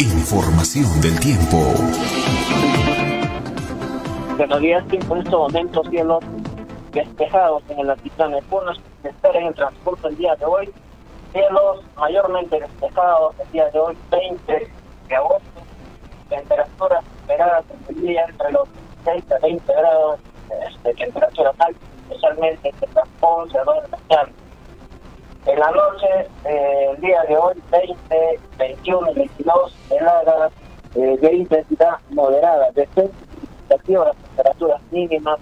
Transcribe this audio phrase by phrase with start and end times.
[0.00, 1.58] Información del tiempo.
[4.36, 6.24] Buenos días, tiempo en estos momentos, cielos
[6.92, 8.72] despejados en el altiplano Puno.
[9.02, 10.70] Se espera en el transcurso del día de hoy.
[11.32, 14.70] Cielos mayormente despejados el día de hoy, 20
[15.08, 15.60] de agosto.
[16.28, 18.68] Temperaturas esperadas en el día entre los
[19.04, 20.20] 6 a 20 grados
[20.84, 24.31] de temperatura alta, especialmente entre las 11 a 2 de la tarde.
[25.52, 26.06] En la noche,
[26.46, 30.50] eh, el día de hoy, 20, 21, 22, heladas
[30.94, 32.88] eh, de intensidad moderada, de
[33.68, 35.38] las temperaturas mínimas,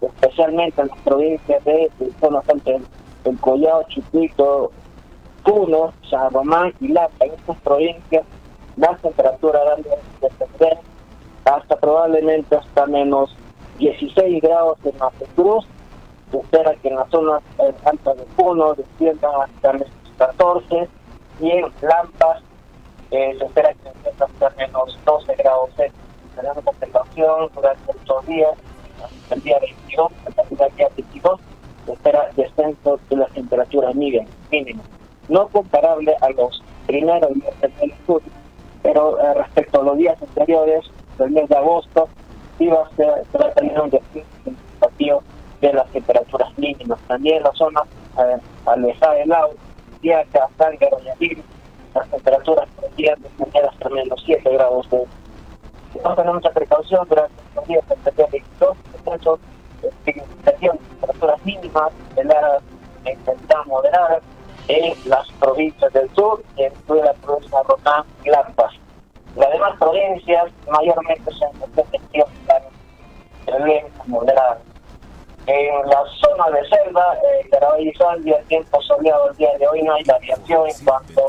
[0.00, 1.90] especialmente en las provincias de,
[2.20, 2.40] zona
[3.24, 4.70] el Collao, Chupito,
[5.42, 7.24] Puno, San Román y Lapa.
[7.24, 8.24] En estas provincias
[8.76, 10.78] las temperaturas van a descender
[11.44, 13.34] hasta probablemente hasta menos
[13.80, 14.94] 16 grados en
[15.34, 15.77] Cruz se
[16.32, 17.42] espera que en las zonas
[17.84, 20.88] altas de Puno desciendan hasta menos 14
[21.40, 22.42] y en Lampas
[23.10, 25.70] eh, se espera que descienda hasta menos 12 grados
[26.36, 28.50] Tenemos observación durante estos días,
[29.30, 31.40] el día 22, hasta el día 22,
[31.86, 34.86] se espera descenso de las temperaturas mínimas,
[35.28, 38.22] no comparable a los primeros días del sur,
[38.82, 40.84] pero eh, respecto a los días anteriores,
[41.18, 42.08] del mes de agosto,
[42.58, 45.22] iba a ser, se va a tener un descenso significativo
[45.60, 46.98] de las temperaturas mínimas.
[47.06, 47.82] También en la zona
[48.18, 49.54] eh, alejadas del lago,
[50.00, 51.42] Diaca, Sálgaro y
[51.94, 55.06] las temperaturas podrían descender hasta menos 7 grados de
[56.04, 57.84] a tener mucha precaución durante los días
[58.16, 59.38] día 22, descenso
[60.04, 61.92] significación de temperaturas mínimas
[62.24, 62.60] la
[63.10, 64.20] intensidad moderada
[64.68, 66.42] en las provincias del sur,
[66.86, 68.74] toda la provincia de Rotán y Lampas.
[69.36, 71.86] Las demás provincias mayormente se encuentran
[73.46, 74.58] en moderadas.
[75.50, 77.90] En la zona de selva, eh, Caraballo
[78.22, 81.26] y el tiempo soleado el día de hoy no hay variación en cuanto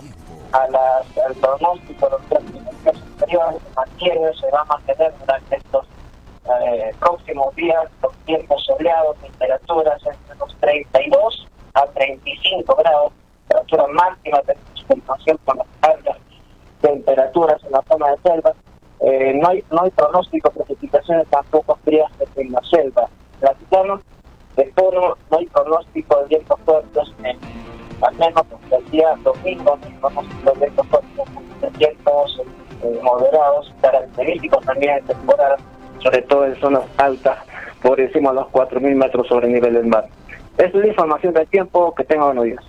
[0.52, 2.44] a las, al pronóstico los tres
[2.86, 5.88] anteriores, se mantiene, se va a mantener durante estos
[6.66, 13.14] eh, próximos días los tiempos soleados, temperaturas entre los 32 a 35 grados,
[13.48, 16.18] temperatura máxima de comparación con las altas
[16.82, 18.54] temperaturas en la zona de selva.
[19.00, 23.08] Eh, no hay no hay pronóstico de precipitaciones tampoco frías en la selva.
[23.70, 27.14] De todo, no hay pronóstico de vientos fuertes,
[28.02, 32.42] al menos el día domingo, hay pronóstico de vientos fuertes, vientos
[32.84, 35.58] eh, moderados, característicos también de temporada,
[36.02, 37.38] sobre todo en zonas altas,
[37.82, 40.08] por encima de los 4.000 metros sobre el nivel del mar.
[40.58, 42.66] Es la información del tiempo, que tenga buenos días.